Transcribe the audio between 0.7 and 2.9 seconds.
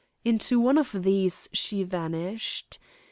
of these she vanished.